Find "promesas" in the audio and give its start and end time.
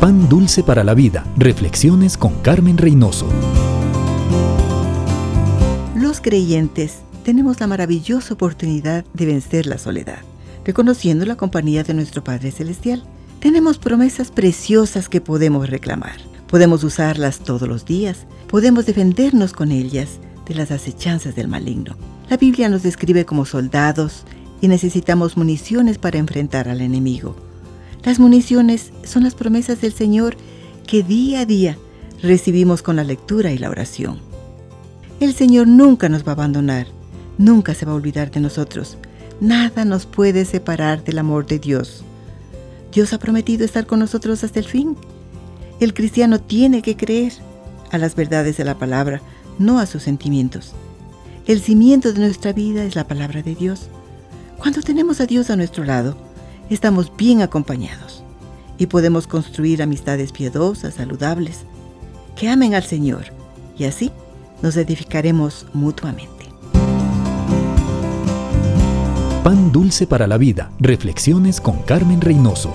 13.78-14.30, 29.34-29.82